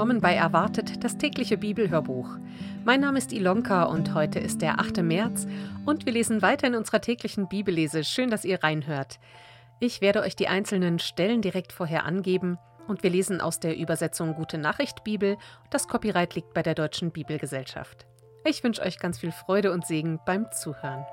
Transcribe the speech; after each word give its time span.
willkommen 0.00 0.22
bei 0.22 0.34
Erwartet, 0.34 1.04
das 1.04 1.18
tägliche 1.18 1.58
Bibelhörbuch. 1.58 2.26
Mein 2.86 3.02
Name 3.02 3.18
ist 3.18 3.34
Ilonka 3.34 3.82
und 3.82 4.14
heute 4.14 4.38
ist 4.38 4.62
der 4.62 4.80
8. 4.80 5.02
März 5.02 5.46
und 5.84 6.06
wir 6.06 6.14
lesen 6.14 6.40
weiter 6.40 6.68
in 6.68 6.74
unserer 6.74 7.02
täglichen 7.02 7.50
Bibellese. 7.50 8.02
Schön, 8.02 8.30
dass 8.30 8.46
ihr 8.46 8.64
reinhört. 8.64 9.20
Ich 9.78 10.00
werde 10.00 10.22
euch 10.22 10.34
die 10.34 10.48
einzelnen 10.48 11.00
Stellen 11.00 11.42
direkt 11.42 11.74
vorher 11.74 12.06
angeben 12.06 12.56
und 12.88 13.02
wir 13.02 13.10
lesen 13.10 13.42
aus 13.42 13.60
der 13.60 13.76
Übersetzung 13.76 14.32
Gute 14.32 14.56
Nachricht 14.56 15.04
Bibel. 15.04 15.36
Das 15.68 15.86
Copyright 15.86 16.34
liegt 16.34 16.54
bei 16.54 16.62
der 16.62 16.74
Deutschen 16.74 17.10
Bibelgesellschaft. 17.10 18.06
Ich 18.46 18.64
wünsche 18.64 18.80
euch 18.80 19.00
ganz 19.00 19.18
viel 19.18 19.32
Freude 19.32 19.70
und 19.70 19.86
Segen 19.86 20.18
beim 20.24 20.50
Zuhören. 20.50 21.04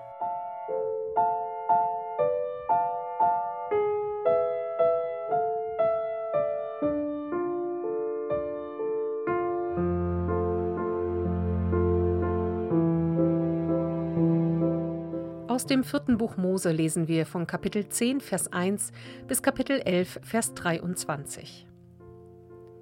Dem 15.68 15.84
vierten 15.84 16.18
Buch 16.18 16.38
Mose 16.38 16.72
lesen 16.72 17.08
wir 17.08 17.26
von 17.26 17.46
Kapitel 17.46 17.88
10, 17.88 18.22
Vers 18.22 18.52
1 18.54 18.92
bis 19.28 19.42
Kapitel 19.42 19.82
11, 19.82 20.20
Vers 20.24 20.54
23. 20.54 21.68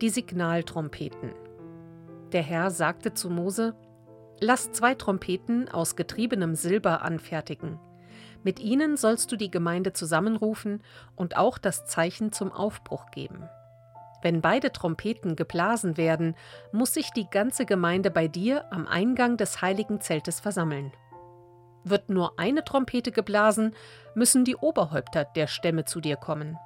Die 0.01 0.09
Signaltrompeten. 0.09 1.31
Der 2.31 2.43
Herr 2.43 2.69
sagte 2.69 3.13
zu 3.13 3.29
Mose: 3.29 3.75
Lass 4.39 4.71
zwei 4.71 4.93
Trompeten 4.93 5.67
aus 5.67 5.95
getriebenem 5.95 6.53
Silber 6.53 7.01
anfertigen. 7.01 7.79
Mit 8.43 8.59
ihnen 8.59 8.97
sollst 8.97 9.31
du 9.31 9.35
die 9.35 9.49
Gemeinde 9.49 9.93
zusammenrufen 9.93 10.83
und 11.15 11.37
auch 11.37 11.57
das 11.57 11.87
Zeichen 11.87 12.31
zum 12.31 12.51
Aufbruch 12.51 13.09
geben. 13.09 13.49
Wenn 14.21 14.41
beide 14.41 14.71
Trompeten 14.71 15.35
geblasen 15.35 15.97
werden, 15.97 16.35
muss 16.71 16.93
sich 16.93 17.11
die 17.11 17.29
ganze 17.29 17.65
Gemeinde 17.65 18.11
bei 18.11 18.27
dir 18.27 18.71
am 18.71 18.85
Eingang 18.85 19.37
des 19.37 19.61
heiligen 19.61 20.01
Zeltes 20.01 20.39
versammeln. 20.39 20.91
Wird 21.85 22.09
nur 22.09 22.37
eine 22.39 22.65
Trompete 22.65 23.11
geblasen, 23.11 23.75
müssen 24.15 24.43
die 24.43 24.55
Oberhäupter 24.55 25.23
der 25.23 25.47
Stämme 25.47 25.85
zu 25.85 26.01
dir 26.01 26.17
kommen. 26.17 26.57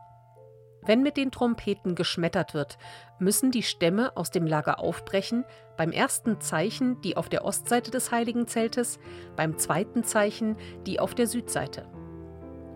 Wenn 0.81 1.03
mit 1.03 1.17
den 1.17 1.29
Trompeten 1.29 1.93
geschmettert 1.93 2.53
wird, 2.53 2.77
müssen 3.19 3.51
die 3.51 3.63
Stämme 3.63 4.15
aus 4.15 4.31
dem 4.31 4.47
Lager 4.47 4.79
aufbrechen, 4.79 5.43
beim 5.77 5.91
ersten 5.91 6.39
Zeichen 6.39 7.01
die 7.01 7.17
auf 7.17 7.27
der 7.27 7.43
Ostseite 7.43 7.91
des 7.91 8.11
heiligen 8.11 8.47
Zeltes, 8.47 8.97
beim 9.35 9.57
zweiten 9.57 10.05
Zeichen 10.05 10.55
die 10.87 11.01
auf 11.01 11.15
der 11.15 11.27
Südseite. 11.27 11.85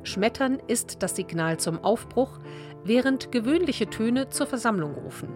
Schmettern 0.03 0.59
ist 0.67 1.02
das 1.02 1.16
Signal 1.16 1.59
zum 1.61 1.81
Aufbruch, 1.81 2.39
während 2.83 3.31
gewöhnliche 3.31 3.89
Töne 3.89 4.27
zur 4.27 4.47
Versammlung 4.47 4.95
rufen. 4.95 5.30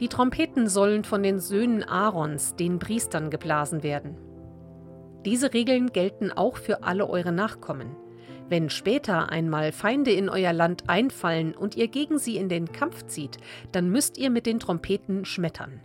Die 0.00 0.08
Trompeten 0.08 0.68
sollen 0.68 1.04
von 1.04 1.22
den 1.22 1.38
Söhnen 1.38 1.84
Aarons, 1.84 2.56
den 2.56 2.78
Priestern, 2.78 3.28
geblasen 3.28 3.82
werden. 3.82 4.16
Diese 5.26 5.52
Regeln 5.52 5.90
gelten 5.92 6.30
auch 6.30 6.56
für 6.56 6.84
alle 6.84 7.10
eure 7.10 7.32
Nachkommen. 7.32 7.96
Wenn 8.48 8.70
später 8.70 9.28
einmal 9.30 9.72
Feinde 9.72 10.12
in 10.12 10.28
euer 10.28 10.52
Land 10.52 10.88
einfallen 10.88 11.52
und 11.52 11.74
ihr 11.74 11.88
gegen 11.88 12.20
sie 12.20 12.36
in 12.36 12.48
den 12.48 12.70
Kampf 12.70 13.06
zieht, 13.06 13.38
dann 13.72 13.90
müsst 13.90 14.18
ihr 14.18 14.30
mit 14.30 14.46
den 14.46 14.60
Trompeten 14.60 15.24
schmettern. 15.24 15.80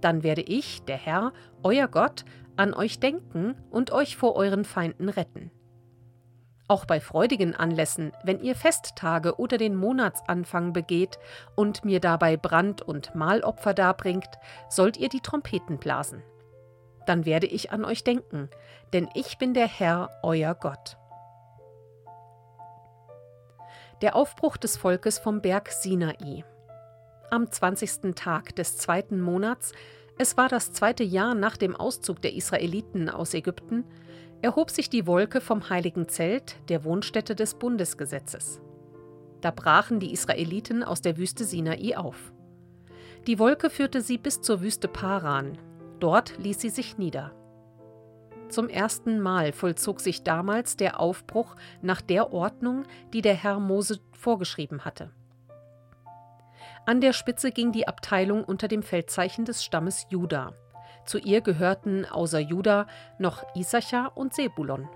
Dann 0.00 0.22
werde 0.22 0.40
ich, 0.40 0.82
der 0.84 0.96
Herr, 0.96 1.34
euer 1.62 1.88
Gott, 1.88 2.24
an 2.56 2.72
euch 2.72 2.98
denken 2.98 3.54
und 3.68 3.92
euch 3.92 4.16
vor 4.16 4.34
euren 4.34 4.64
Feinden 4.64 5.10
retten. 5.10 5.50
Auch 6.66 6.86
bei 6.86 7.00
freudigen 7.00 7.54
Anlässen, 7.54 8.12
wenn 8.24 8.40
ihr 8.40 8.54
Festtage 8.54 9.38
oder 9.38 9.58
den 9.58 9.76
Monatsanfang 9.76 10.72
begeht 10.72 11.18
und 11.54 11.84
mir 11.84 12.00
dabei 12.00 12.38
Brand- 12.38 12.80
und 12.80 13.14
Mahlopfer 13.14 13.74
darbringt, 13.74 14.30
sollt 14.70 14.96
ihr 14.96 15.10
die 15.10 15.20
Trompeten 15.20 15.76
blasen 15.76 16.22
dann 17.06 17.24
werde 17.24 17.46
ich 17.46 17.72
an 17.72 17.84
euch 17.84 18.04
denken, 18.04 18.48
denn 18.92 19.08
ich 19.14 19.38
bin 19.38 19.54
der 19.54 19.68
Herr, 19.68 20.10
euer 20.22 20.54
Gott. 20.54 20.96
Der 24.02 24.16
Aufbruch 24.16 24.56
des 24.56 24.76
Volkes 24.76 25.18
vom 25.18 25.42
Berg 25.42 25.70
Sinai. 25.70 26.44
Am 27.30 27.50
20. 27.50 28.14
Tag 28.14 28.56
des 28.56 28.78
zweiten 28.78 29.20
Monats, 29.20 29.72
es 30.18 30.36
war 30.36 30.48
das 30.48 30.72
zweite 30.72 31.04
Jahr 31.04 31.34
nach 31.34 31.56
dem 31.56 31.76
Auszug 31.76 32.20
der 32.22 32.34
Israeliten 32.34 33.08
aus 33.08 33.34
Ägypten, 33.34 33.84
erhob 34.42 34.70
sich 34.70 34.88
die 34.88 35.06
Wolke 35.06 35.40
vom 35.40 35.68
heiligen 35.68 36.08
Zelt, 36.08 36.56
der 36.68 36.84
Wohnstätte 36.84 37.34
des 37.34 37.54
Bundesgesetzes. 37.54 38.60
Da 39.40 39.50
brachen 39.50 40.00
die 40.00 40.12
Israeliten 40.12 40.82
aus 40.82 41.02
der 41.02 41.16
Wüste 41.16 41.44
Sinai 41.44 41.96
auf. 41.96 42.32
Die 43.26 43.38
Wolke 43.38 43.70
führte 43.70 44.00
sie 44.00 44.18
bis 44.18 44.40
zur 44.40 44.60
Wüste 44.62 44.88
Paran, 44.88 45.58
Dort 46.00 46.38
ließ 46.38 46.60
sie 46.60 46.70
sich 46.70 46.98
nieder. 46.98 47.32
Zum 48.48 48.68
ersten 48.68 49.20
Mal 49.20 49.52
vollzog 49.52 50.00
sich 50.00 50.24
damals 50.24 50.76
der 50.76 50.98
Aufbruch 50.98 51.54
nach 51.82 52.00
der 52.00 52.32
Ordnung, 52.32 52.84
die 53.12 53.22
der 53.22 53.34
Herr 53.34 53.60
Mose 53.60 54.00
vorgeschrieben 54.12 54.84
hatte. 54.84 55.12
An 56.86 57.00
der 57.00 57.12
Spitze 57.12 57.52
ging 57.52 57.70
die 57.70 57.86
Abteilung 57.86 58.42
unter 58.42 58.66
dem 58.66 58.82
Feldzeichen 58.82 59.44
des 59.44 59.62
Stammes 59.62 60.06
Juda. 60.08 60.54
Zu 61.04 61.18
ihr 61.18 61.42
gehörten 61.42 62.04
außer 62.06 62.40
Juda 62.40 62.86
noch 63.18 63.44
Issachar 63.54 64.16
und 64.16 64.34
Sebulon. 64.34 64.88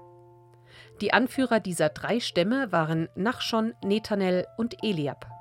Die 1.00 1.12
Anführer 1.12 1.60
dieser 1.60 1.90
drei 1.90 2.20
Stämme 2.20 2.72
waren 2.72 3.08
Nachschon, 3.14 3.74
Netanel 3.84 4.46
und 4.56 4.82
Eliab. 4.82 5.33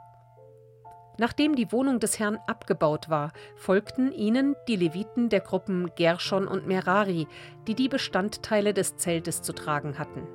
Nachdem 1.17 1.55
die 1.55 1.71
Wohnung 1.71 1.99
des 1.99 2.17
Herrn 2.19 2.39
abgebaut 2.47 3.09
war, 3.09 3.33
folgten 3.55 4.11
ihnen 4.11 4.55
die 4.67 4.75
Leviten 4.75 5.29
der 5.29 5.41
Gruppen 5.41 5.91
Gershon 5.95 6.47
und 6.47 6.65
Merari, 6.65 7.27
die 7.67 7.75
die 7.75 7.87
Bestandteile 7.87 8.73
des 8.73 8.97
Zeltes 8.97 9.41
zu 9.41 9.53
tragen 9.53 9.99
hatten. 9.99 10.27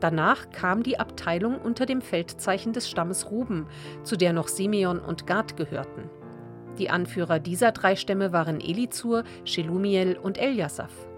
Danach 0.00 0.50
kam 0.50 0.82
die 0.82 0.98
Abteilung 0.98 1.58
unter 1.58 1.86
dem 1.86 2.00
Feldzeichen 2.00 2.72
des 2.72 2.88
Stammes 2.88 3.30
Ruben, 3.30 3.66
zu 4.02 4.16
der 4.16 4.32
noch 4.32 4.48
Simeon 4.48 4.98
und 4.98 5.26
Gad 5.26 5.56
gehörten. 5.56 6.10
Die 6.78 6.90
Anführer 6.90 7.38
dieser 7.38 7.72
drei 7.72 7.96
Stämme 7.96 8.32
waren 8.32 8.60
Elizur, 8.60 9.24
Shelumiel 9.44 10.18
und 10.22 10.38
Eliasaph. 10.38 11.08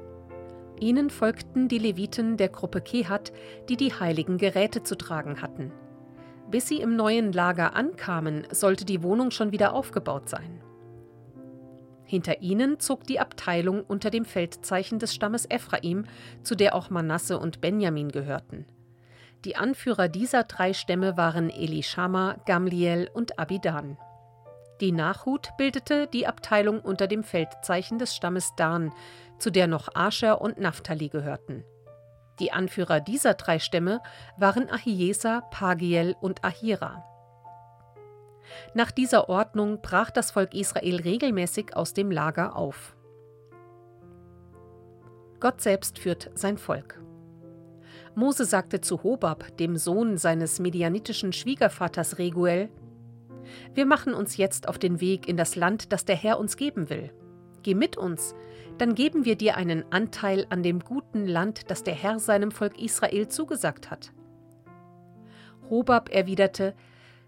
Ihnen 0.80 1.10
folgten 1.10 1.66
die 1.66 1.78
Leviten 1.78 2.36
der 2.36 2.48
Gruppe 2.48 2.80
Kehat, 2.80 3.32
die 3.68 3.76
die 3.76 3.92
heiligen 3.92 4.38
Geräte 4.38 4.84
zu 4.84 4.96
tragen 4.96 5.42
hatten. 5.42 5.72
Bis 6.50 6.66
sie 6.66 6.80
im 6.80 6.96
neuen 6.96 7.32
Lager 7.32 7.76
ankamen, 7.76 8.46
sollte 8.50 8.84
die 8.84 9.02
Wohnung 9.02 9.30
schon 9.30 9.52
wieder 9.52 9.74
aufgebaut 9.74 10.28
sein. 10.28 10.62
Hinter 12.04 12.40
ihnen 12.40 12.80
zog 12.80 13.04
die 13.04 13.20
Abteilung 13.20 13.82
unter 13.82 14.08
dem 14.08 14.24
Feldzeichen 14.24 14.98
des 14.98 15.14
Stammes 15.14 15.44
Ephraim, 15.50 16.06
zu 16.42 16.54
der 16.54 16.74
auch 16.74 16.88
Manasse 16.88 17.38
und 17.38 17.60
Benjamin 17.60 18.10
gehörten. 18.10 18.64
Die 19.44 19.56
Anführer 19.56 20.08
dieser 20.08 20.44
drei 20.44 20.72
Stämme 20.72 21.18
waren 21.18 21.50
Elishama, 21.50 22.36
Gamliel 22.46 23.10
und 23.12 23.38
Abidan. 23.38 23.98
Die 24.80 24.90
Nachhut 24.90 25.50
bildete 25.58 26.06
die 26.06 26.26
Abteilung 26.26 26.80
unter 26.80 27.08
dem 27.08 27.24
Feldzeichen 27.24 27.98
des 27.98 28.16
Stammes 28.16 28.52
Dan, 28.56 28.90
zu 29.38 29.50
der 29.50 29.66
noch 29.66 29.88
Ascher 29.94 30.40
und 30.40 30.58
Naphtali 30.58 31.08
gehörten. 31.08 31.62
Die 32.40 32.52
Anführer 32.52 33.00
dieser 33.00 33.34
drei 33.34 33.58
Stämme 33.58 34.00
waren 34.36 34.70
Ahiesa, 34.70 35.42
Pagiel 35.50 36.14
und 36.20 36.44
Ahira. 36.44 37.04
Nach 38.74 38.90
dieser 38.90 39.28
Ordnung 39.28 39.80
brach 39.82 40.10
das 40.10 40.30
Volk 40.30 40.54
Israel 40.54 41.00
regelmäßig 41.00 41.76
aus 41.76 41.94
dem 41.94 42.10
Lager 42.10 42.56
auf. 42.56 42.96
Gott 45.40 45.60
selbst 45.60 45.98
führt 45.98 46.30
sein 46.34 46.58
Volk. 46.58 47.00
Mose 48.14 48.44
sagte 48.44 48.80
zu 48.80 49.02
Hobab, 49.04 49.56
dem 49.58 49.76
Sohn 49.76 50.16
seines 50.16 50.58
medianitischen 50.58 51.32
Schwiegervaters 51.32 52.18
Reguel: 52.18 52.68
Wir 53.74 53.86
machen 53.86 54.14
uns 54.14 54.36
jetzt 54.36 54.66
auf 54.66 54.78
den 54.78 55.00
Weg 55.00 55.28
in 55.28 55.36
das 55.36 55.54
Land, 55.54 55.92
das 55.92 56.04
der 56.04 56.16
Herr 56.16 56.38
uns 56.40 56.56
geben 56.56 56.90
will. 56.90 57.12
Geh 57.62 57.74
mit 57.74 57.96
uns, 57.96 58.34
dann 58.78 58.94
geben 58.94 59.24
wir 59.24 59.36
dir 59.36 59.56
einen 59.56 59.84
Anteil 59.92 60.46
an 60.50 60.62
dem 60.62 60.80
guten 60.80 61.26
Land, 61.26 61.70
das 61.70 61.82
der 61.82 61.94
Herr 61.94 62.18
seinem 62.18 62.50
Volk 62.50 62.80
Israel 62.80 63.28
zugesagt 63.28 63.90
hat. 63.90 64.12
Hobab 65.68 66.08
erwiderte, 66.10 66.74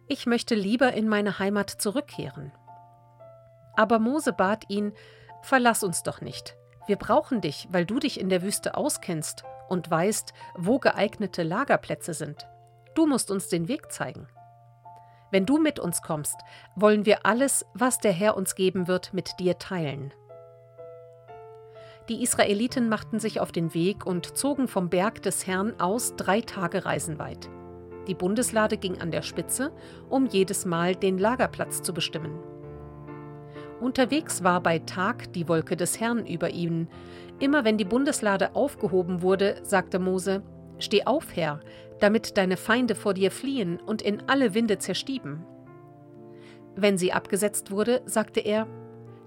ich 0.08 0.26
möchte 0.26 0.54
lieber 0.54 0.92
in 0.92 1.08
meine 1.08 1.38
Heimat 1.38 1.70
zurückkehren. 1.70 2.52
Aber 3.76 3.98
Mose 3.98 4.32
bat 4.32 4.64
ihn, 4.68 4.92
Verlass 5.42 5.82
uns 5.82 6.02
doch 6.02 6.20
nicht. 6.20 6.56
Wir 6.86 6.96
brauchen 6.96 7.40
dich, 7.40 7.68
weil 7.70 7.86
du 7.86 7.98
dich 7.98 8.20
in 8.20 8.28
der 8.28 8.42
Wüste 8.42 8.76
auskennst 8.76 9.44
und 9.68 9.90
weißt, 9.90 10.32
wo 10.56 10.78
geeignete 10.78 11.42
Lagerplätze 11.42 12.14
sind. 12.14 12.46
Du 12.94 13.06
musst 13.06 13.30
uns 13.30 13.48
den 13.48 13.68
Weg 13.68 13.92
zeigen. 13.92 14.26
Wenn 15.30 15.46
du 15.46 15.58
mit 15.58 15.78
uns 15.78 16.02
kommst, 16.02 16.36
wollen 16.74 17.06
wir 17.06 17.24
alles, 17.24 17.64
was 17.74 17.98
der 17.98 18.12
Herr 18.12 18.36
uns 18.36 18.54
geben 18.54 18.88
wird, 18.88 19.14
mit 19.14 19.38
dir 19.38 19.58
teilen. 19.58 20.12
Die 22.08 22.22
Israeliten 22.22 22.88
machten 22.88 23.20
sich 23.20 23.38
auf 23.38 23.52
den 23.52 23.72
Weg 23.72 24.04
und 24.04 24.36
zogen 24.36 24.66
vom 24.66 24.88
Berg 24.88 25.22
des 25.22 25.46
Herrn 25.46 25.78
aus 25.78 26.16
drei 26.16 26.40
Tage 26.40 26.84
reisenweit. 26.84 27.48
Die 28.08 28.14
Bundeslade 28.14 28.76
ging 28.76 29.00
an 29.00 29.12
der 29.12 29.22
Spitze, 29.22 29.70
um 30.08 30.26
jedes 30.26 30.64
Mal 30.64 30.96
den 30.96 31.18
Lagerplatz 31.18 31.82
zu 31.82 31.94
bestimmen. 31.94 32.36
Unterwegs 33.80 34.42
war 34.42 34.60
bei 34.60 34.80
Tag 34.80 35.32
die 35.32 35.48
Wolke 35.48 35.76
des 35.76 36.00
Herrn 36.00 36.26
über 36.26 36.50
ihnen. 36.50 36.88
Immer 37.38 37.64
wenn 37.64 37.78
die 37.78 37.84
Bundeslade 37.84 38.56
aufgehoben 38.56 39.22
wurde, 39.22 39.60
sagte 39.62 39.98
Mose: 39.98 40.42
Steh 40.78 41.04
auf, 41.04 41.36
Herr, 41.36 41.60
damit 42.00 42.36
deine 42.36 42.56
Feinde 42.56 42.94
vor 42.94 43.14
dir 43.14 43.30
fliehen 43.30 43.80
und 43.80 44.02
in 44.02 44.28
alle 44.28 44.54
Winde 44.54 44.78
zerstieben. 44.78 45.44
Wenn 46.76 46.98
sie 46.98 47.12
abgesetzt 47.12 47.70
wurde, 47.70 48.02
sagte 48.06 48.40
er: 48.40 48.66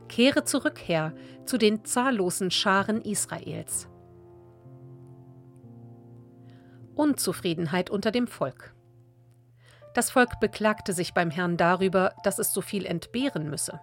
Kehre 0.10 0.44
zurück, 0.44 0.80
Herr, 0.86 1.14
zu 1.46 1.58
den 1.58 1.86
zahllosen 1.86 2.52
Scharen 2.52 3.02
Israels. 3.02 3.88
Unzufriedenheit 6.96 7.90
unter 7.90 8.12
dem 8.12 8.28
Volk. 8.28 8.76
Das 9.94 10.12
Volk 10.12 10.40
beklagte 10.40 10.94
sich 10.94 11.14
beim 11.14 11.30
Herrn 11.30 11.58
darüber, 11.58 12.14
dass 12.24 12.40
es 12.40 12.54
so 12.54 12.62
viel 12.62 12.86
entbehren 12.86 13.50
müsse. 13.50 13.80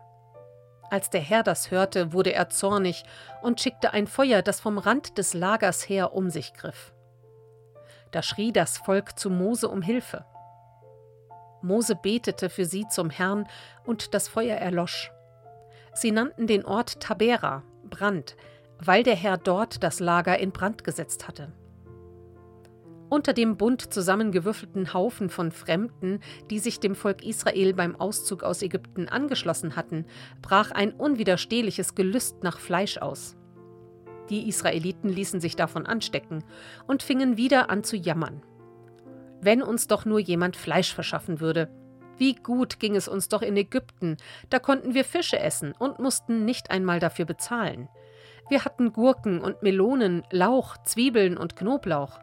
Als 0.91 1.09
der 1.09 1.21
Herr 1.21 1.45
das 1.45 1.71
hörte, 1.71 2.13
wurde 2.13 2.33
er 2.33 2.49
zornig 2.51 3.05
und 3.43 3.61
schickte 3.61 3.93
ein 3.93 4.09
Feuer, 4.09 4.43
das 4.43 4.61
vom 4.61 4.79
Rand 4.79 5.19
des 5.19 5.35
Lagers 5.35 5.89
her 5.89 6.15
um 6.15 6.31
sich 6.31 6.53
griff. 6.53 6.93
Da 8.11 8.23
schrie 8.23 8.53
das 8.53 8.79
Volk 8.79 9.19
zu 9.19 9.31
Mose 9.31 9.69
um 9.69 9.83
Hilfe. 9.83 10.25
Mose 11.63 11.95
betete 11.95 12.49
für 12.49 12.65
sie 12.65 12.87
zum 12.89 13.11
Herrn, 13.11 13.47
und 13.85 14.15
das 14.15 14.29
Feuer 14.29 14.57
erlosch. 14.57 15.11
Sie 15.93 16.11
nannten 16.11 16.47
den 16.47 16.65
Ort 16.65 17.01
Tabera, 17.01 17.63
Brand, 17.85 18.37
weil 18.79 19.03
der 19.03 19.17
Herr 19.17 19.37
dort 19.37 19.83
das 19.83 20.01
Lager 20.01 20.39
in 20.39 20.53
Brand 20.53 20.85
gesetzt 20.85 21.29
hatte. 21.29 21.53
Unter 23.11 23.33
dem 23.33 23.57
bunt 23.57 23.93
zusammengewürfelten 23.93 24.95
Haufen 24.95 25.31
von 25.31 25.51
Fremden, 25.51 26.21
die 26.49 26.61
sich 26.61 26.79
dem 26.79 26.95
Volk 26.95 27.25
Israel 27.25 27.75
beim 27.75 27.97
Auszug 27.97 28.45
aus 28.45 28.63
Ägypten 28.63 29.09
angeschlossen 29.09 29.75
hatten, 29.75 30.07
brach 30.43 30.71
ein 30.71 30.93
unwiderstehliches 30.93 31.97
Gelüst 31.97 32.45
nach 32.45 32.61
Fleisch 32.61 32.99
aus. 32.99 33.37
Die 34.31 34.49
Israeliten 34.49 35.09
ließen 35.09 35.41
sich 35.41 35.57
davon 35.57 35.87
anstecken 35.87 36.45
und 36.87 37.03
fingen 37.03 37.37
wieder 37.37 37.69
an 37.69 37.85
zu 37.85 37.97
jammern. 37.97 38.43
Wenn 39.41 39.63
uns 39.63 39.89
doch 39.89 40.05
nur 40.05 40.21
jemand 40.21 40.57
Fleisch 40.57 40.95
verschaffen 40.95 41.41
würde. 41.41 41.69
Wie 42.17 42.35
gut 42.35 42.79
ging 42.79 42.97
es 42.97 43.09
uns 43.09 43.29
doch 43.29 43.43
in 43.43 43.57
Ägypten, 43.57 44.17
da 44.51 44.59
konnten 44.59 44.95
wir 44.95 45.05
Fische 45.05 45.39
essen 45.39 45.73
und 45.79 45.99
mussten 45.99 46.45
nicht 46.45 46.71
einmal 46.71 47.01
dafür 47.01 47.25
bezahlen. 47.25 47.89
Wir 48.49 48.65
hatten 48.65 48.93
Gurken 48.93 49.41
und 49.41 49.63
Melonen, 49.63 50.23
Lauch, 50.31 50.77
Zwiebeln 50.85 51.37
und 51.37 51.57
Knoblauch. 51.57 52.21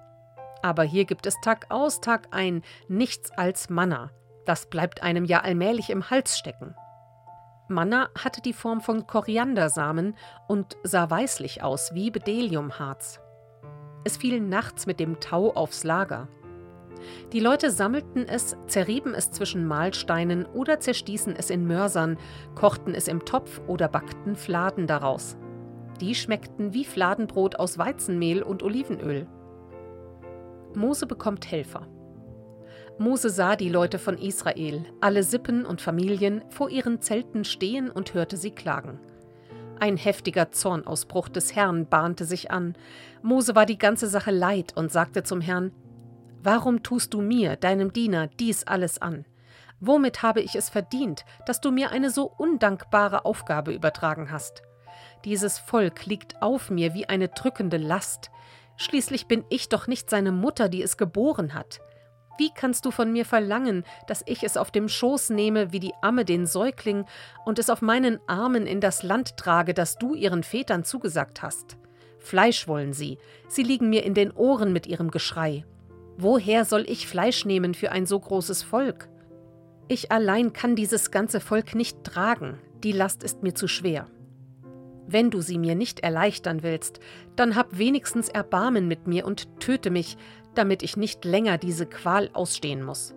Aber 0.62 0.84
hier 0.84 1.06
gibt 1.06 1.26
es 1.26 1.40
Tag 1.42 1.68
aus, 1.70 2.00
Tag 2.00 2.28
ein 2.32 2.62
nichts 2.88 3.32
als 3.32 3.70
Manna. 3.70 4.12
Das 4.46 4.70
bleibt 4.70 5.04
einem 5.04 5.26
ja 5.26 5.42
allmählich 5.42 5.90
im 5.90 6.10
Hals 6.10 6.38
stecken. 6.38 6.76
Manna 7.70 8.10
hatte 8.18 8.42
die 8.42 8.54
Form 8.54 8.82
von 8.82 9.08
Koriandersamen 9.08 10.16
und 10.48 10.78
sah 10.84 11.10
weißlich 11.10 11.64
aus 11.64 11.94
wie 11.94 12.12
Bedeliumharz. 12.12 13.20
Es 14.06 14.18
fiel 14.18 14.40
nachts 14.40 14.86
mit 14.86 15.00
dem 15.00 15.20
Tau 15.20 15.54
aufs 15.54 15.84
Lager. 15.84 16.30
Die 17.34 17.40
Leute 17.40 17.70
sammelten 17.72 18.28
es, 18.28 18.56
zerrieben 18.68 19.14
es 19.14 19.32
zwischen 19.32 19.68
Mahlsteinen 19.68 20.46
oder 20.46 20.80
zerstießen 20.80 21.36
es 21.36 21.50
in 21.50 21.68
Mörsern, 21.68 22.18
kochten 22.56 22.96
es 22.96 23.08
im 23.08 23.26
Topf 23.26 23.62
oder 23.68 23.88
backten 23.88 24.36
Fladen 24.36 24.88
daraus. 24.88 25.38
Die 26.00 26.16
schmeckten 26.16 26.74
wie 26.74 26.86
Fladenbrot 26.86 27.58
aus 27.58 27.78
Weizenmehl 27.78 28.44
und 28.44 28.64
Olivenöl. 28.64 29.28
Mose 30.74 31.06
bekommt 31.06 31.52
Helfer. 31.52 31.88
Mose 33.00 33.30
sah 33.30 33.56
die 33.56 33.70
Leute 33.70 34.00
von 34.00 34.18
Israel, 34.18 34.84
alle 35.02 35.24
Sippen 35.24 35.66
und 35.66 35.82
Familien, 35.82 36.42
vor 36.50 36.70
ihren 36.70 37.00
Zelten 37.02 37.46
stehen 37.46 37.92
und 37.92 38.16
hörte 38.16 38.38
sie 38.38 38.52
klagen. 38.52 39.00
Ein 39.80 39.98
heftiger 39.98 40.52
Zornausbruch 40.52 41.30
des 41.30 41.56
Herrn 41.56 41.88
bahnte 41.88 42.26
sich 42.26 42.50
an. 42.50 42.76
Mose 43.22 43.54
war 43.54 43.68
die 43.68 43.78
ganze 43.78 44.08
Sache 44.08 44.32
leid 44.32 44.76
und 44.76 44.92
sagte 44.92 45.22
zum 45.22 45.42
Herrn: 45.42 45.72
Warum 46.42 46.82
tust 46.82 47.14
du 47.14 47.22
mir, 47.22 47.56
deinem 47.56 47.94
Diener, 47.94 48.28
dies 48.40 48.64
alles 48.64 49.00
an? 49.00 49.26
Womit 49.80 50.24
habe 50.24 50.42
ich 50.42 50.56
es 50.56 50.70
verdient, 50.70 51.24
dass 51.46 51.62
du 51.62 51.70
mir 51.70 51.92
eine 51.92 52.10
so 52.10 52.24
undankbare 52.24 53.26
Aufgabe 53.26 53.74
übertragen 53.74 54.32
hast? 54.32 54.64
Dieses 55.24 55.60
Volk 55.60 56.08
liegt 56.08 56.42
auf 56.42 56.72
mir 56.72 56.96
wie 56.96 57.08
eine 57.08 57.28
drückende 57.28 57.78
Last. 57.78 58.32
Schließlich 58.76 59.28
bin 59.28 59.44
ich 59.50 59.70
doch 59.70 59.86
nicht 59.86 60.10
seine 60.10 60.32
Mutter, 60.32 60.68
die 60.68 60.82
es 60.82 60.98
geboren 60.98 61.54
hat. 61.54 61.80
Wie 62.38 62.52
kannst 62.54 62.86
du 62.86 62.92
von 62.92 63.12
mir 63.12 63.26
verlangen, 63.26 63.84
dass 64.08 64.24
ich 64.28 64.44
es 64.44 64.58
auf 64.58 64.70
dem 64.70 64.90
Schoß 64.90 65.32
nehme 65.32 65.72
wie 65.72 65.80
die 65.80 65.94
Amme 66.02 66.24
den 66.24 66.46
Säugling 66.46 67.06
und 67.46 67.58
es 67.58 67.70
auf 67.70 67.82
meinen 67.82 68.20
Armen 68.28 68.68
in 68.68 68.80
das 68.80 69.02
Land 69.02 69.38
trage, 69.38 69.74
das 69.74 69.98
du 69.98 70.14
ihren 70.14 70.44
Vätern 70.44 70.84
zugesagt 70.84 71.42
hast? 71.42 71.78
Fleisch 72.20 72.68
wollen 72.68 72.94
sie, 72.94 73.18
sie 73.48 73.64
liegen 73.64 73.90
mir 73.90 74.04
in 74.04 74.14
den 74.14 74.32
Ohren 74.32 74.72
mit 74.72 74.86
ihrem 74.86 75.12
Geschrei. 75.12 75.66
Woher 76.18 76.66
soll 76.66 76.86
ich 76.88 77.08
Fleisch 77.08 77.46
nehmen 77.46 77.74
für 77.74 77.92
ein 77.92 78.06
so 78.06 78.20
großes 78.20 78.64
Volk? 78.64 79.10
Ich 79.88 80.12
allein 80.12 80.52
kann 80.52 80.76
dieses 80.76 81.12
ganze 81.12 81.40
Volk 81.40 81.74
nicht 81.74 82.04
tragen, 82.04 82.60
die 82.84 82.92
Last 82.92 83.24
ist 83.24 83.44
mir 83.44 83.56
zu 83.56 83.68
schwer. 83.68 84.08
Wenn 85.08 85.32
du 85.32 85.40
sie 85.40 85.58
mir 85.58 85.74
nicht 85.74 86.02
erleichtern 86.02 86.64
willst, 86.64 87.00
dann 87.38 87.56
hab 87.56 87.78
wenigstens 87.78 88.28
Erbarmen 88.28 88.90
mit 88.90 89.08
mir 89.08 89.26
und 89.26 89.62
töte 89.62 89.90
mich, 89.90 90.18
damit 90.58 90.84
ich 90.84 90.98
nicht 90.98 91.26
länger 91.26 91.58
diese 91.58 91.86
Qual 91.86 92.30
ausstehen 92.34 92.84
muss. 92.84 93.14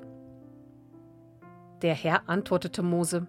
Der 1.83 1.95
Herr 1.95 2.29
antwortete 2.29 2.83
Mose, 2.83 3.27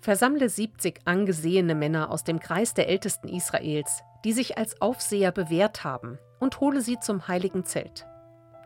Versammle 0.00 0.48
siebzig 0.48 1.00
angesehene 1.04 1.74
Männer 1.74 2.10
aus 2.10 2.22
dem 2.22 2.38
Kreis 2.38 2.74
der 2.74 2.88
Ältesten 2.88 3.28
Israels, 3.28 4.02
die 4.24 4.32
sich 4.32 4.56
als 4.56 4.80
Aufseher 4.80 5.32
bewährt 5.32 5.84
haben, 5.84 6.18
und 6.38 6.60
hole 6.60 6.80
sie 6.80 7.00
zum 7.00 7.28
heiligen 7.28 7.64
Zelt. 7.64 8.06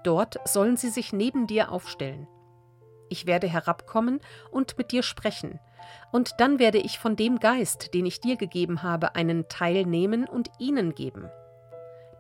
Dort 0.05 0.37
sollen 0.45 0.77
sie 0.77 0.91
sich 0.91 1.13
neben 1.13 1.47
dir 1.47 1.73
aufstellen. 1.73 2.27
Ich 3.09 3.27
werde 3.27 3.49
herabkommen 3.49 4.21
und 4.51 4.77
mit 4.77 4.93
dir 4.93 5.03
sprechen, 5.03 5.61
und 6.13 6.41
dann 6.41 6.59
werde 6.59 6.79
ich 6.79 6.99
von 6.99 7.17
dem 7.17 7.39
Geist, 7.39 7.95
den 7.95 8.07
ich 8.07 8.21
dir 8.21 8.37
gegeben 8.37 8.83
habe, 8.83 9.15
einen 9.15 9.49
Teil 9.49 9.87
nehmen 9.87 10.29
und 10.29 10.51
ihnen 10.59 10.95
geben. 10.95 11.31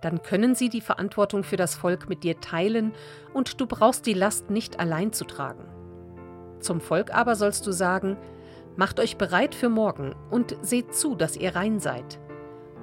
Dann 0.00 0.22
können 0.22 0.54
sie 0.54 0.68
die 0.68 0.80
Verantwortung 0.80 1.44
für 1.44 1.56
das 1.56 1.74
Volk 1.74 2.08
mit 2.08 2.24
dir 2.24 2.40
teilen, 2.40 2.92
und 3.34 3.60
du 3.60 3.66
brauchst 3.66 4.06
die 4.06 4.14
Last 4.14 4.50
nicht 4.50 4.80
allein 4.80 5.12
zu 5.12 5.24
tragen. 5.24 5.64
Zum 6.60 6.80
Volk 6.80 7.14
aber 7.14 7.36
sollst 7.36 7.66
du 7.66 7.72
sagen, 7.72 8.16
Macht 8.76 9.00
euch 9.00 9.16
bereit 9.16 9.54
für 9.54 9.68
morgen 9.68 10.14
und 10.30 10.56
seht 10.62 10.94
zu, 10.94 11.14
dass 11.14 11.36
ihr 11.36 11.54
rein 11.54 11.80
seid. 11.80 12.18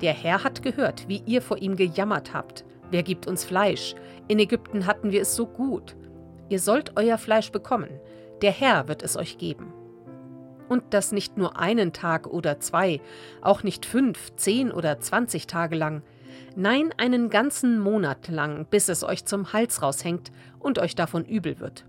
Der 0.01 0.13
Herr 0.13 0.43
hat 0.43 0.61
gehört, 0.61 1.07
wie 1.07 1.23
ihr 1.25 1.41
vor 1.41 1.57
ihm 1.57 1.75
gejammert 1.75 2.33
habt. 2.33 2.65
Wer 2.91 3.03
gibt 3.03 3.25
uns 3.25 3.43
Fleisch? 3.43 3.95
In 4.27 4.37
Ägypten 4.39 4.85
hatten 4.85 5.11
wir 5.11 5.21
es 5.21 5.35
so 5.35 5.47
gut. 5.47 5.95
Ihr 6.49 6.59
sollt 6.59 6.93
euer 6.97 7.17
Fleisch 7.17 7.51
bekommen. 7.51 7.89
Der 8.41 8.51
Herr 8.51 8.87
wird 8.87 9.01
es 9.01 9.17
euch 9.17 9.37
geben. 9.37 9.73
Und 10.69 10.83
das 10.91 11.11
nicht 11.11 11.37
nur 11.37 11.57
einen 11.57 11.93
Tag 11.93 12.27
oder 12.27 12.59
zwei, 12.59 13.01
auch 13.41 13.63
nicht 13.63 13.85
fünf, 13.85 14.35
zehn 14.35 14.71
oder 14.71 14.99
zwanzig 14.99 15.47
Tage 15.47 15.75
lang, 15.75 16.03
nein, 16.55 16.93
einen 16.97 17.29
ganzen 17.29 17.79
Monat 17.79 18.27
lang, 18.27 18.65
bis 18.65 18.89
es 18.89 19.03
euch 19.03 19.25
zum 19.25 19.53
Hals 19.53 19.81
raushängt 19.81 20.31
und 20.59 20.79
euch 20.79 20.95
davon 20.95 21.25
übel 21.25 21.59
wird. 21.59 21.85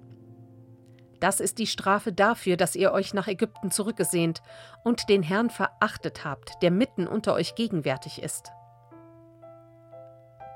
Das 1.20 1.40
ist 1.40 1.58
die 1.58 1.66
Strafe 1.66 2.12
dafür, 2.12 2.56
dass 2.56 2.76
ihr 2.76 2.92
euch 2.92 3.12
nach 3.12 3.26
Ägypten 3.26 3.70
zurückgesehnt 3.70 4.40
und 4.84 5.08
den 5.08 5.22
Herrn 5.22 5.50
verachtet 5.50 6.24
habt, 6.24 6.62
der 6.62 6.70
mitten 6.70 7.06
unter 7.06 7.34
euch 7.34 7.54
gegenwärtig 7.54 8.22
ist. 8.22 8.52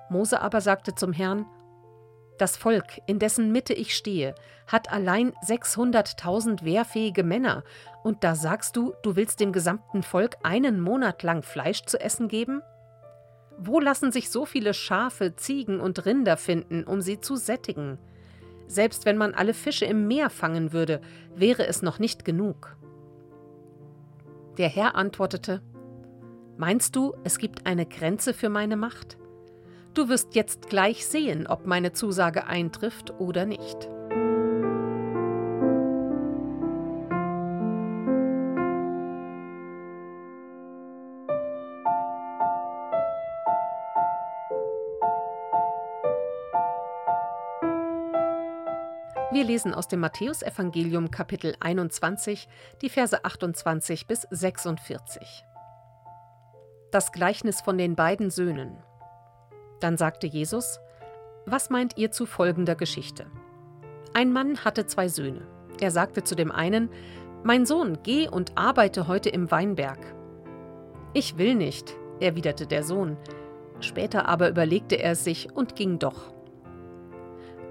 Mose 0.08 0.40
aber 0.40 0.60
sagte 0.60 0.94
zum 0.94 1.12
Herrn, 1.12 1.46
das 2.38 2.56
Volk, 2.56 3.00
in 3.06 3.18
dessen 3.18 3.52
Mitte 3.52 3.72
ich 3.72 3.94
stehe, 3.94 4.34
hat 4.66 4.90
allein 4.90 5.32
600.000 5.46 6.64
wehrfähige 6.64 7.24
Männer, 7.24 7.62
und 8.02 8.24
da 8.24 8.34
sagst 8.34 8.76
du, 8.76 8.94
du 9.02 9.16
willst 9.16 9.40
dem 9.40 9.52
gesamten 9.52 10.02
Volk 10.02 10.36
einen 10.42 10.80
Monat 10.80 11.22
lang 11.22 11.42
Fleisch 11.42 11.84
zu 11.84 12.00
essen 12.00 12.28
geben? 12.28 12.62
Wo 13.64 13.78
lassen 13.78 14.10
sich 14.10 14.28
so 14.28 14.44
viele 14.44 14.74
Schafe, 14.74 15.36
Ziegen 15.36 15.78
und 15.78 16.04
Rinder 16.04 16.36
finden, 16.36 16.82
um 16.82 17.00
sie 17.00 17.20
zu 17.20 17.36
sättigen? 17.36 17.96
Selbst 18.66 19.04
wenn 19.04 19.16
man 19.16 19.34
alle 19.34 19.54
Fische 19.54 19.84
im 19.84 20.08
Meer 20.08 20.30
fangen 20.30 20.72
würde, 20.72 21.00
wäre 21.36 21.66
es 21.68 21.80
noch 21.80 22.00
nicht 22.00 22.24
genug. 22.24 22.76
Der 24.58 24.68
Herr 24.68 24.96
antwortete, 24.96 25.62
Meinst 26.56 26.96
du, 26.96 27.14
es 27.22 27.38
gibt 27.38 27.64
eine 27.64 27.86
Grenze 27.86 28.34
für 28.34 28.48
meine 28.48 28.76
Macht? 28.76 29.16
Du 29.94 30.08
wirst 30.08 30.34
jetzt 30.34 30.68
gleich 30.68 31.06
sehen, 31.06 31.46
ob 31.46 31.64
meine 31.64 31.92
Zusage 31.92 32.46
eintrifft 32.46 33.12
oder 33.20 33.46
nicht. 33.46 33.88
Wir 49.32 49.44
lesen 49.44 49.72
aus 49.72 49.88
dem 49.88 50.00
Matthäusevangelium 50.00 51.10
Kapitel 51.10 51.54
21, 51.58 52.48
die 52.82 52.90
Verse 52.90 53.24
28 53.24 54.06
bis 54.06 54.26
46. 54.30 55.42
Das 56.90 57.12
Gleichnis 57.12 57.62
von 57.62 57.78
den 57.78 57.96
beiden 57.96 58.28
Söhnen. 58.28 58.76
Dann 59.80 59.96
sagte 59.96 60.26
Jesus: 60.26 60.80
Was 61.46 61.70
meint 61.70 61.96
ihr 61.96 62.10
zu 62.10 62.26
folgender 62.26 62.74
Geschichte? 62.74 63.24
Ein 64.12 64.34
Mann 64.34 64.66
hatte 64.66 64.84
zwei 64.84 65.08
Söhne. 65.08 65.46
Er 65.80 65.92
sagte 65.92 66.24
zu 66.24 66.34
dem 66.34 66.52
einen: 66.52 66.90
Mein 67.42 67.64
Sohn, 67.64 68.00
geh 68.02 68.28
und 68.28 68.58
arbeite 68.58 69.08
heute 69.08 69.30
im 69.30 69.50
Weinberg. 69.50 70.14
Ich 71.14 71.38
will 71.38 71.54
nicht, 71.54 71.94
erwiderte 72.20 72.66
der 72.66 72.82
Sohn. 72.82 73.16
Später 73.80 74.28
aber 74.28 74.50
überlegte 74.50 74.96
er 74.96 75.12
es 75.12 75.24
sich 75.24 75.50
und 75.54 75.74
ging 75.74 75.98
doch. 75.98 76.34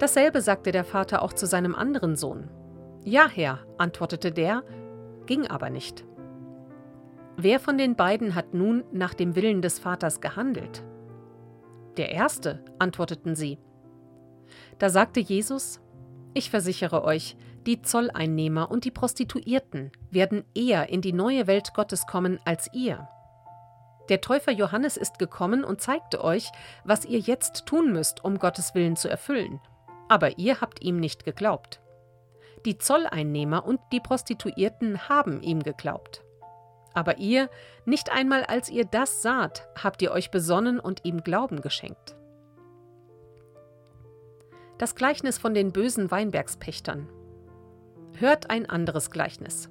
Dasselbe 0.01 0.41
sagte 0.41 0.72
der 0.72 0.84
Vater 0.84 1.22
auch 1.22 1.31
zu 1.31 1.46
seinem 1.46 1.75
anderen 1.75 2.15
Sohn. 2.15 2.50
Ja, 3.05 3.29
Herr, 3.29 3.60
antwortete 3.77 4.31
der, 4.31 4.63
ging 5.27 5.46
aber 5.46 5.70
nicht. 5.70 6.03
Wer 7.38 7.60
von 7.60 7.77
den 7.77 7.96
beiden 7.96 8.34
hat 8.34 8.55
nun 8.55 8.84
nach 8.91 9.13
dem 9.13 9.36
Willen 9.36 9.62
des 9.62 9.77
Vaters 9.77 10.20
gehandelt? 10.20 10.84
Der 11.98 12.10
erste, 12.10 12.65
antworteten 12.79 13.36
sie. 13.36 13.60
Da 14.79 14.89
sagte 14.89 15.20
Jesus, 15.20 15.81
ich 16.34 16.50
versichere 16.50 17.03
euch, 17.03 17.38
die 17.67 17.84
Zolleinnehmer 17.84 18.72
und 18.72 18.86
die 18.86 18.91
Prostituierten 18.91 19.91
werden 20.10 20.46
eher 20.55 20.89
in 20.89 21.01
die 21.01 21.13
neue 21.13 21.46
Welt 21.46 21.75
Gottes 21.75 22.08
kommen 22.08 22.39
als 22.43 22.72
ihr. 22.74 23.08
Der 24.10 24.20
Täufer 24.20 24.51
Johannes 24.51 24.98
ist 24.98 25.20
gekommen 25.20 25.63
und 25.63 25.79
zeigte 25.79 26.24
euch, 26.24 26.50
was 26.84 27.05
ihr 27.05 27.20
jetzt 27.20 27.67
tun 27.67 27.93
müsst, 27.93 28.25
um 28.25 28.39
Gottes 28.39 28.74
Willen 28.74 28.96
zu 28.96 29.08
erfüllen 29.08 29.60
aber 30.12 30.38
ihr 30.38 30.60
habt 30.60 30.84
ihm 30.84 30.98
nicht 30.98 31.24
geglaubt. 31.24 31.80
Die 32.65 32.77
Zolleinnehmer 32.77 33.65
und 33.65 33.80
die 33.94 34.01
Prostituierten 34.01 35.08
haben 35.08 35.41
ihm 35.41 35.63
geglaubt. 35.63 36.25
Aber 36.94 37.18
ihr, 37.20 37.50
nicht 37.86 38.12
einmal 38.12 38.44
als 38.44 38.70
ihr 38.70 38.84
das 38.84 39.22
saht, 39.22 39.70
habt 39.82 40.01
ihr 40.01 40.12
euch 40.12 40.30
besonnen 40.30 40.82
und 40.82 41.06
ihm 41.06 41.24
Glauben 41.24 41.62
geschenkt. 41.62 42.18
Das 44.80 44.96
Gleichnis 44.96 45.38
von 45.38 45.53
den 45.53 45.72
bösen 45.72 46.12
Weinbergspächtern. 46.12 47.08
Hört 48.18 48.50
ein 48.50 48.70
anderes 48.70 49.12
Gleichnis. 49.12 49.70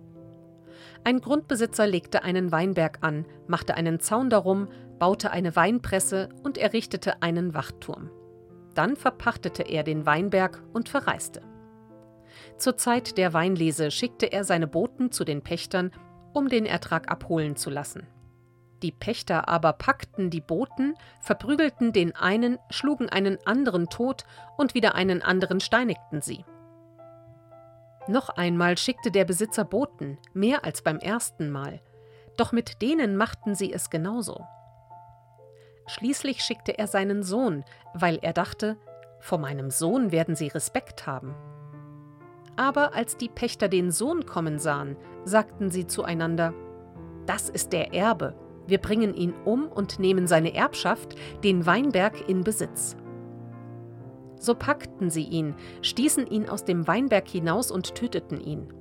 Ein 1.04 1.20
Grundbesitzer 1.20 1.86
legte 1.86 2.22
einen 2.22 2.50
Weinberg 2.50 3.00
an, 3.02 3.26
machte 3.46 3.74
einen 3.74 4.00
Zaun 4.00 4.30
darum, 4.30 4.68
baute 4.98 5.32
eine 5.32 5.54
Weinpresse 5.54 6.30
und 6.42 6.56
errichtete 6.56 7.20
einen 7.20 7.52
Wachturm. 7.52 8.10
Dann 8.74 8.96
verpachtete 8.96 9.62
er 9.62 9.82
den 9.82 10.06
Weinberg 10.06 10.62
und 10.72 10.88
verreiste. 10.88 11.42
Zur 12.56 12.76
Zeit 12.76 13.18
der 13.18 13.32
Weinlese 13.32 13.90
schickte 13.90 14.26
er 14.26 14.44
seine 14.44 14.66
Boten 14.66 15.10
zu 15.10 15.24
den 15.24 15.42
Pächtern, 15.42 15.90
um 16.32 16.48
den 16.48 16.66
Ertrag 16.66 17.10
abholen 17.10 17.56
zu 17.56 17.70
lassen. 17.70 18.06
Die 18.82 18.92
Pächter 18.92 19.48
aber 19.48 19.74
packten 19.74 20.30
die 20.30 20.40
Boten, 20.40 20.94
verprügelten 21.20 21.92
den 21.92 22.14
einen, 22.14 22.58
schlugen 22.70 23.08
einen 23.08 23.38
anderen 23.44 23.88
tot 23.88 24.24
und 24.56 24.74
wieder 24.74 24.94
einen 24.94 25.22
anderen 25.22 25.60
steinigten 25.60 26.22
sie. 26.22 26.44
Noch 28.08 28.30
einmal 28.30 28.78
schickte 28.78 29.10
der 29.10 29.24
Besitzer 29.24 29.64
Boten, 29.64 30.18
mehr 30.32 30.64
als 30.64 30.82
beim 30.82 30.98
ersten 30.98 31.50
Mal, 31.50 31.80
doch 32.36 32.52
mit 32.52 32.80
denen 32.80 33.16
machten 33.16 33.54
sie 33.54 33.72
es 33.72 33.90
genauso. 33.90 34.46
Schließlich 35.92 36.44
schickte 36.44 36.78
er 36.78 36.86
seinen 36.86 37.24
Sohn, 37.24 37.64
weil 37.94 38.20
er 38.22 38.32
dachte, 38.32 38.76
vor 39.18 39.38
meinem 39.38 39.70
Sohn 39.70 40.12
werden 40.12 40.36
sie 40.36 40.46
Respekt 40.46 41.08
haben. 41.08 41.34
Aber 42.54 42.94
als 42.94 43.16
die 43.16 43.28
Pächter 43.28 43.68
den 43.68 43.90
Sohn 43.90 44.24
kommen 44.24 44.60
sahen, 44.60 44.96
sagten 45.24 45.68
sie 45.68 45.88
zueinander, 45.88 46.54
Das 47.26 47.48
ist 47.48 47.72
der 47.72 47.92
Erbe, 47.92 48.36
wir 48.68 48.78
bringen 48.78 49.14
ihn 49.14 49.34
um 49.44 49.66
und 49.66 49.98
nehmen 49.98 50.28
seine 50.28 50.54
Erbschaft, 50.54 51.16
den 51.42 51.66
Weinberg, 51.66 52.28
in 52.28 52.44
Besitz. 52.44 52.96
So 54.38 54.54
packten 54.54 55.10
sie 55.10 55.24
ihn, 55.24 55.56
stießen 55.82 56.24
ihn 56.24 56.48
aus 56.48 56.64
dem 56.64 56.86
Weinberg 56.86 57.26
hinaus 57.26 57.72
und 57.72 57.96
töteten 57.96 58.40
ihn. 58.40 58.72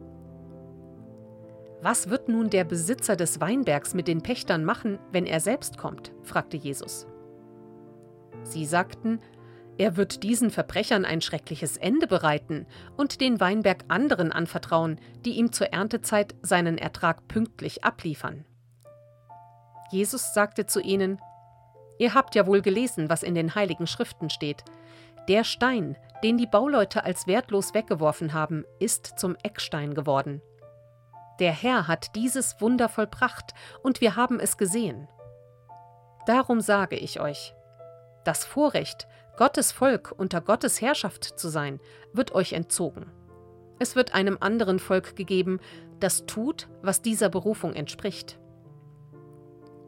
Was 1.81 2.09
wird 2.09 2.27
nun 2.27 2.49
der 2.49 2.65
Besitzer 2.65 3.15
des 3.15 3.39
Weinbergs 3.39 3.93
mit 3.93 4.07
den 4.07 4.21
Pächtern 4.21 4.65
machen, 4.65 4.99
wenn 5.11 5.25
er 5.25 5.39
selbst 5.39 5.77
kommt? 5.77 6.11
fragte 6.23 6.57
Jesus. 6.57 7.07
Sie 8.43 8.65
sagten, 8.65 9.21
er 9.77 9.95
wird 9.95 10.23
diesen 10.23 10.51
Verbrechern 10.51 11.05
ein 11.05 11.21
schreckliches 11.21 11.77
Ende 11.77 12.05
bereiten 12.05 12.67
und 12.97 13.21
den 13.21 13.39
Weinberg 13.39 13.85
anderen 13.87 14.33
anvertrauen, 14.33 14.99
die 15.23 15.37
ihm 15.37 15.53
zur 15.53 15.67
Erntezeit 15.67 16.35
seinen 16.41 16.77
Ertrag 16.77 17.29
pünktlich 17.29 17.85
abliefern. 17.85 18.43
Jesus 19.89 20.33
sagte 20.33 20.65
zu 20.65 20.81
ihnen, 20.81 21.19
Ihr 21.97 22.13
habt 22.13 22.35
ja 22.35 22.45
wohl 22.45 22.61
gelesen, 22.61 23.09
was 23.09 23.23
in 23.23 23.35
den 23.35 23.55
heiligen 23.55 23.87
Schriften 23.87 24.29
steht. 24.29 24.63
Der 25.29 25.43
Stein, 25.45 25.97
den 26.23 26.37
die 26.37 26.47
Bauleute 26.47 27.03
als 27.05 27.27
wertlos 27.27 27.73
weggeworfen 27.73 28.33
haben, 28.33 28.65
ist 28.79 29.17
zum 29.17 29.37
Eckstein 29.43 29.93
geworden. 29.93 30.41
Der 31.39 31.53
Herr 31.53 31.87
hat 31.87 32.15
dieses 32.15 32.59
Wunder 32.59 32.89
vollbracht, 32.89 33.53
und 33.81 34.01
wir 34.01 34.15
haben 34.15 34.39
es 34.39 34.57
gesehen. 34.57 35.07
Darum 36.25 36.59
sage 36.61 36.97
ich 36.97 37.19
euch, 37.19 37.55
das 38.25 38.43
Vorrecht, 38.43 39.07
Gottes 39.37 39.71
Volk 39.71 40.13
unter 40.17 40.41
Gottes 40.41 40.81
Herrschaft 40.81 41.23
zu 41.23 41.47
sein, 41.47 41.79
wird 42.13 42.35
euch 42.35 42.53
entzogen. 42.53 43.09
Es 43.79 43.95
wird 43.95 44.13
einem 44.13 44.37
anderen 44.41 44.79
Volk 44.79 45.15
gegeben, 45.15 45.59
das 46.01 46.25
tut, 46.25 46.67
was 46.81 47.01
dieser 47.01 47.29
Berufung 47.29 47.73
entspricht. 47.73 48.37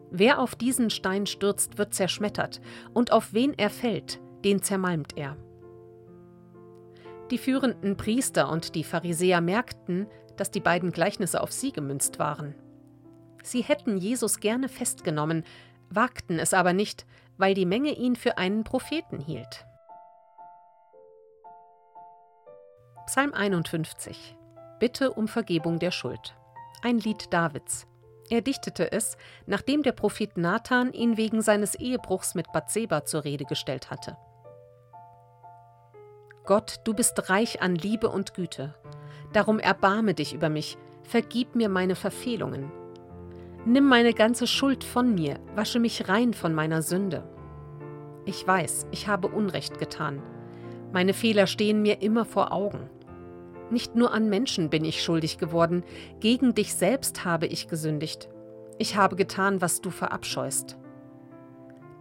Wer 0.09 0.39
auf 0.39 0.55
diesen 0.55 0.89
Stein 0.89 1.25
stürzt, 1.25 1.77
wird 1.77 1.93
zerschmettert, 1.93 2.61
und 2.93 3.11
auf 3.11 3.33
wen 3.33 3.53
er 3.53 3.69
fällt, 3.69 4.21
den 4.45 4.61
zermalmt 4.63 5.17
er. 5.17 5.35
Die 7.29 7.37
führenden 7.37 7.95
Priester 7.95 8.49
und 8.49 8.75
die 8.75 8.83
Pharisäer 8.83 9.41
merkten, 9.41 10.07
dass 10.37 10.51
die 10.51 10.59
beiden 10.59 10.91
Gleichnisse 10.91 11.41
auf 11.41 11.51
sie 11.51 11.71
gemünzt 11.71 12.19
waren. 12.19 12.55
Sie 13.43 13.61
hätten 13.61 13.97
Jesus 13.97 14.39
gerne 14.39 14.69
festgenommen, 14.69 15.43
wagten 15.89 16.39
es 16.39 16.53
aber 16.53 16.73
nicht, 16.73 17.05
weil 17.37 17.53
die 17.53 17.65
Menge 17.65 17.91
ihn 17.91 18.15
für 18.15 18.37
einen 18.37 18.63
Propheten 18.63 19.19
hielt. 19.19 19.65
Psalm 23.07 23.33
51 23.33 24.37
Bitte 24.79 25.11
um 25.11 25.27
Vergebung 25.27 25.79
der 25.79 25.91
Schuld. 25.91 26.35
Ein 26.81 26.97
Lied 26.97 27.33
Davids. 27.33 27.87
Er 28.29 28.41
dichtete 28.41 28.91
es, 28.91 29.17
nachdem 29.45 29.83
der 29.83 29.91
Prophet 29.91 30.37
Nathan 30.37 30.93
ihn 30.93 31.17
wegen 31.17 31.41
seines 31.41 31.75
Ehebruchs 31.75 32.33
mit 32.33 32.51
Bathseba 32.53 33.03
zur 33.05 33.25
Rede 33.25 33.43
gestellt 33.43 33.91
hatte. 33.91 34.17
Gott, 36.45 36.79
du 36.85 36.93
bist 36.93 37.29
reich 37.29 37.61
an 37.61 37.75
Liebe 37.75 38.09
und 38.09 38.33
Güte. 38.33 38.73
Darum 39.33 39.59
erbarme 39.59 40.13
dich 40.13 40.33
über 40.33 40.49
mich, 40.49 40.77
vergib 41.03 41.55
mir 41.55 41.69
meine 41.69 41.95
Verfehlungen. 41.95 42.71
Nimm 43.65 43.87
meine 43.87 44.13
ganze 44.13 44.47
Schuld 44.47 44.83
von 44.83 45.13
mir, 45.13 45.39
wasche 45.55 45.79
mich 45.79 46.09
rein 46.09 46.33
von 46.33 46.53
meiner 46.53 46.81
Sünde. 46.81 47.23
Ich 48.25 48.45
weiß, 48.45 48.87
ich 48.91 49.07
habe 49.07 49.27
Unrecht 49.27 49.79
getan. 49.79 50.21
Meine 50.93 51.13
Fehler 51.13 51.47
stehen 51.47 51.81
mir 51.81 52.01
immer 52.01 52.25
vor 52.25 52.51
Augen. 52.51 52.89
Nicht 53.69 53.95
nur 53.95 54.13
an 54.13 54.29
Menschen 54.29 54.69
bin 54.69 54.83
ich 54.83 55.01
schuldig 55.01 55.37
geworden, 55.37 55.83
gegen 56.19 56.53
dich 56.53 56.75
selbst 56.75 57.23
habe 57.23 57.47
ich 57.47 57.67
gesündigt. 57.67 58.29
Ich 58.77 58.95
habe 58.95 59.15
getan, 59.15 59.61
was 59.61 59.79
du 59.79 59.89
verabscheust. 59.91 60.77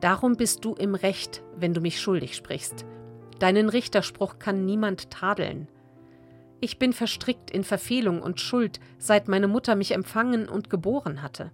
Darum 0.00 0.36
bist 0.36 0.64
du 0.64 0.74
im 0.74 0.94
Recht, 0.94 1.42
wenn 1.56 1.74
du 1.74 1.80
mich 1.80 2.00
schuldig 2.00 2.34
sprichst. 2.34 2.86
Deinen 3.38 3.68
Richterspruch 3.68 4.38
kann 4.38 4.64
niemand 4.64 5.10
tadeln. 5.10 5.68
Ich 6.60 6.78
bin 6.78 6.92
verstrickt 6.92 7.50
in 7.50 7.64
Verfehlung 7.64 8.20
und 8.22 8.40
Schuld, 8.40 8.80
seit 8.98 9.28
meine 9.28 9.48
Mutter 9.48 9.74
mich 9.74 9.92
empfangen 9.92 10.48
und 10.48 10.68
geboren 10.68 11.22
hatte. 11.22 11.52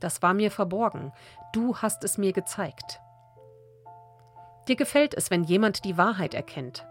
Das 0.00 0.22
war 0.22 0.34
mir 0.34 0.50
verborgen, 0.50 1.12
du 1.52 1.76
hast 1.76 2.04
es 2.04 2.18
mir 2.18 2.32
gezeigt. 2.32 3.00
Dir 4.68 4.76
gefällt 4.76 5.14
es, 5.14 5.30
wenn 5.30 5.44
jemand 5.44 5.84
die 5.84 5.98
Wahrheit 5.98 6.34
erkennt. 6.34 6.86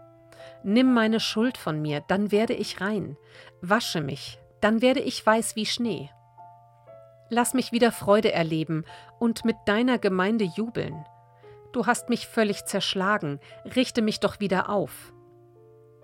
Nimm 0.62 0.94
meine 0.94 1.20
Schuld 1.20 1.56
von 1.56 1.82
mir, 1.82 2.02
dann 2.06 2.30
werde 2.30 2.54
ich 2.54 2.80
rein. 2.80 3.16
Wasche 3.60 4.00
mich, 4.00 4.38
dann 4.60 4.80
werde 4.80 5.00
ich 5.00 5.24
weiß 5.24 5.56
wie 5.56 5.66
Schnee. 5.66 6.10
Lass 7.28 7.54
mich 7.54 7.72
wieder 7.72 7.90
Freude 7.90 8.32
erleben 8.32 8.84
und 9.18 9.44
mit 9.44 9.56
deiner 9.66 9.98
Gemeinde 9.98 10.44
jubeln. 10.44 11.04
Du 11.72 11.86
hast 11.86 12.08
mich 12.08 12.28
völlig 12.28 12.64
zerschlagen, 12.66 13.40
richte 13.74 14.02
mich 14.02 14.20
doch 14.20 14.38
wieder 14.38 14.68
auf. 14.68 15.13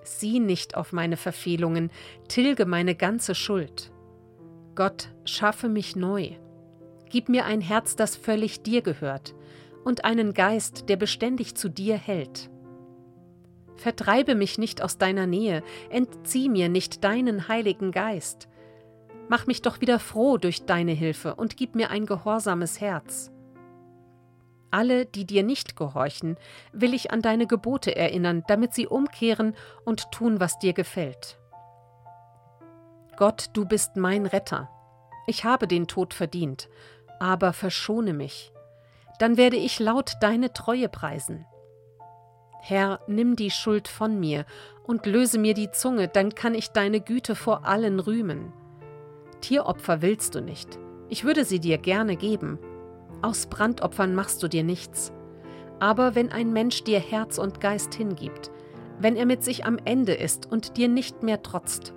Sieh 0.03 0.41
nicht 0.41 0.77
auf 0.77 0.93
meine 0.93 1.17
Verfehlungen, 1.17 1.91
tilge 2.29 2.67
meine 2.67 2.95
ganze 2.95 3.35
Schuld. 3.35 3.93
Gott, 4.75 5.11
schaffe 5.25 5.69
mich 5.69 5.97
neu. 5.97 6.31
Gib 7.11 7.29
mir 7.29 7.45
ein 7.45 7.61
Herz, 7.61 7.97
das 7.97 8.17
völlig 8.17 8.63
dir 8.63 8.83
gehört, 8.83 9.35
und 9.85 10.05
einen 10.05 10.33
Geist, 10.33 10.89
der 10.89 10.97
beständig 10.97 11.55
zu 11.55 11.69
dir 11.69 11.97
hält. 11.97 12.51
Vertreibe 13.77 14.35
mich 14.35 14.59
nicht 14.59 14.83
aus 14.83 14.99
deiner 14.99 15.27
Nähe, 15.27 15.63
entzieh 15.89 16.49
mir 16.49 16.69
nicht 16.69 17.03
deinen 17.03 17.49
Heiligen 17.49 17.93
Geist. 17.93 18.49
Mach 19.29 19.47
mich 19.47 19.63
doch 19.63 19.81
wieder 19.81 19.99
froh 19.99 20.37
durch 20.37 20.67
deine 20.67 20.93
Hilfe 20.93 21.35
und 21.35 21.57
gib 21.57 21.75
mir 21.75 21.91
ein 21.91 22.05
gehorsames 22.05 22.81
Herz. 22.81 23.33
Alle, 24.71 25.07
die 25.07 25.25
dir 25.25 25.43
nicht 25.43 25.77
gehorchen, 25.77 26.37
will 26.73 26.95
ich 26.95 27.11
an 27.11 27.23
deine 27.23 27.47
Gebote 27.47 27.97
erinnern, 27.97 28.45
damit 28.47 28.75
sie 28.75 28.87
umkehren 28.87 29.55
und 29.85 30.11
tun, 30.13 30.41
was 30.41 30.59
dir 30.59 30.73
gefällt. 30.73 31.39
Gott, 33.17 33.51
du 33.53 33.67
bist 33.67 33.97
mein 33.97 34.27
Retter. 34.27 34.71
Ich 35.27 35.45
habe 35.45 35.67
den 35.67 35.87
Tod 35.87 36.15
verdient, 36.15 36.69
aber 37.19 37.53
verschone 37.53 38.15
mich. 38.15 38.53
Dann 39.19 39.37
werde 39.37 39.57
ich 39.57 39.79
laut 39.79 40.13
deine 40.21 40.53
Treue 40.53 40.89
preisen. 40.89 41.45
Herr, 42.63 43.01
nimm 43.07 43.37
die 43.37 43.51
Schuld 43.51 43.89
von 43.89 44.21
mir 44.21 44.45
und 44.85 45.07
löse 45.07 45.39
mir 45.39 45.55
die 45.55 45.71
Zunge, 45.71 46.09
dann 46.09 46.35
kann 46.35 46.55
ich 46.55 46.71
deine 46.71 47.01
Güte 47.01 47.35
vor 47.35 47.65
allen 47.65 48.01
rühmen. 48.01 48.53
Tieropfer 49.41 50.03
willst 50.03 50.35
du 50.35 50.41
nicht, 50.41 50.79
ich 51.09 51.25
würde 51.25 51.45
sie 51.45 51.59
dir 51.59 51.79
gerne 51.79 52.17
geben. 52.17 52.59
Aus 53.23 53.47
Brandopfern 53.47 54.15
machst 54.15 54.43
du 54.43 54.49
dir 54.49 54.65
nichts. 54.65 55.13
Aber 55.79 56.15
wenn 56.15 56.33
ein 56.33 56.53
Mensch 56.53 56.85
dir 56.85 57.01
Herz 57.01 57.39
und 57.39 57.61
Geist 57.61 57.95
hingibt, 57.95 58.51
wenn 58.99 59.17
er 59.17 59.27
mit 59.27 59.45
sich 59.45 59.65
am 59.65 59.79
Ende 59.85 60.15
ist 60.15 60.51
und 60.51 60.77
dir 60.77 60.89
nicht 60.89 61.23
mehr 61.23 61.43
trotzt, 61.43 61.95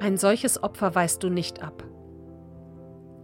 ein 0.00 0.16
solches 0.16 0.62
Opfer 0.62 0.94
weist 0.94 1.22
du 1.22 1.28
nicht 1.28 1.62
ab. 1.62 1.84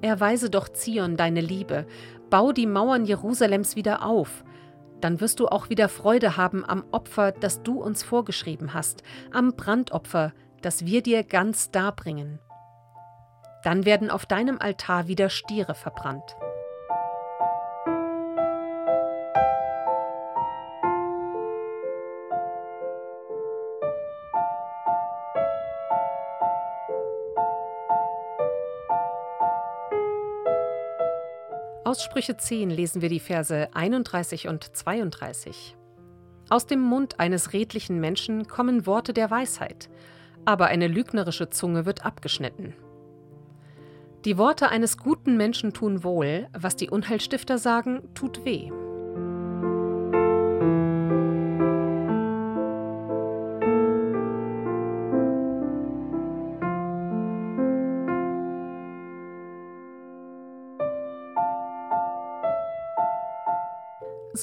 Erweise 0.00 0.49
doch 0.50 0.68
Zion 0.68 1.16
deine 1.16 1.40
Liebe, 1.40 1.87
bau 2.30 2.52
die 2.52 2.66
Mauern 2.66 3.04
Jerusalems 3.04 3.76
wieder 3.76 4.04
auf, 4.04 4.44
dann 5.00 5.20
wirst 5.20 5.40
du 5.40 5.49
auch 5.49 5.70
wieder 5.70 5.88
Freude 5.88 6.37
haben 6.37 6.64
am 6.64 6.85
Opfer, 6.92 7.32
das 7.32 7.62
du 7.62 7.80
uns 7.80 8.02
vorgeschrieben 8.02 8.75
hast, 8.75 9.02
am 9.32 9.54
Brandopfer, 9.54 10.32
das 10.61 10.87
wir 10.87 11.02
dir 11.02 11.25
ganz 11.25 11.70
darbringen. 11.70 12.40
Dann 13.64 13.85
werden 13.85 14.11
auf 14.11 14.26
deinem 14.26 14.58
Altar 14.61 15.08
wieder 15.08 15.30
Stiere 15.30 15.75
verbrannt. 15.75 16.37
Aus 31.88 32.02
Sprüche 32.02 32.37
10 32.37 32.68
lesen 32.68 33.00
wir 33.00 33.09
die 33.09 33.18
Verse 33.18 33.71
31 33.73 34.47
und 34.47 34.76
32. 34.76 35.75
Aus 36.50 36.66
dem 36.66 36.80
Mund 36.80 37.18
eines 37.18 37.54
redlichen 37.54 37.99
Menschen 37.99 38.47
kommen 38.47 38.85
Worte 38.85 39.14
der 39.14 39.30
Weisheit, 39.30 39.88
aber 40.45 40.66
eine 40.66 40.87
lügnerische 40.87 41.49
Zunge 41.49 41.87
wird 41.87 42.04
abgeschnitten. 42.04 42.75
Die 44.26 44.37
Worte 44.37 44.68
eines 44.68 44.99
guten 44.99 45.38
Menschen 45.38 45.73
tun 45.73 46.04
wohl, 46.04 46.49
was 46.52 46.76
die 46.76 46.90
Unheilstifter 46.90 47.57
sagen, 47.57 48.02
tut 48.12 48.45
weh. 48.45 48.71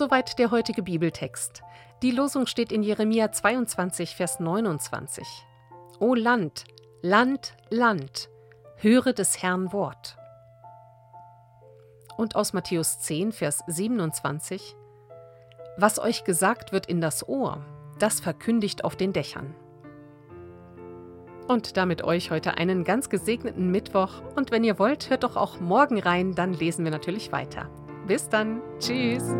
Soweit 0.05 0.37
der 0.37 0.51
heutige 0.51 0.83
Bibeltext. 0.83 1.63
Die 2.03 2.11
Losung 2.11 2.45
steht 2.45 2.71
in 2.71 2.83
Jeremia 2.83 3.31
22, 3.31 4.15
Vers 4.15 4.39
29. 4.39 5.25
O 5.99 6.13
Land, 6.13 6.65
Land, 7.01 7.55
Land, 7.71 8.29
höre 8.75 9.13
des 9.13 9.41
Herrn 9.41 9.73
Wort. 9.73 10.15
Und 12.17 12.35
aus 12.35 12.53
Matthäus 12.53 12.99
10, 12.99 13.31
Vers 13.31 13.63
27. 13.65 14.75
Was 15.75 15.97
euch 15.97 16.23
gesagt 16.23 16.71
wird 16.71 16.85
in 16.85 17.01
das 17.01 17.27
Ohr, 17.27 17.65
das 17.97 18.19
verkündigt 18.19 18.83
auf 18.83 18.95
den 18.95 19.11
Dächern. 19.11 19.55
Und 21.47 21.77
damit 21.77 22.03
euch 22.03 22.29
heute 22.29 22.57
einen 22.57 22.83
ganz 22.83 23.09
gesegneten 23.09 23.71
Mittwoch. 23.71 24.21
Und 24.35 24.51
wenn 24.51 24.63
ihr 24.63 24.77
wollt, 24.77 25.09
hört 25.09 25.23
doch 25.23 25.35
auch 25.35 25.59
morgen 25.59 25.97
rein, 25.97 26.35
dann 26.35 26.53
lesen 26.53 26.85
wir 26.85 26.91
natürlich 26.91 27.31
weiter. 27.31 27.71
Bis 28.05 28.29
dann. 28.29 28.61
Tschüss. 28.77 29.33